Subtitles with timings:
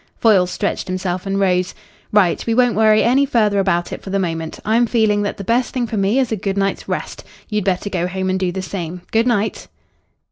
[0.17, 1.75] Foyle stretched himself and rose.
[2.11, 2.43] "Right.
[2.47, 4.59] We won't worry any further about it for the moment.
[4.65, 7.23] I'm feeling that the best thing for me is a good night's rest.
[7.49, 9.03] You'd better go home and do the same.
[9.11, 9.67] Good night."